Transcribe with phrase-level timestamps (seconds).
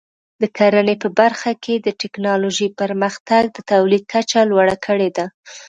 [0.41, 5.25] د کرنې په برخه کې د ټکنالوژۍ پرمختګ د تولید کچه لوړه کړې ده.